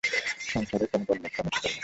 [0.47, 1.79] সংসারে কোন বড়লোকটা নেশা করে না শুনি?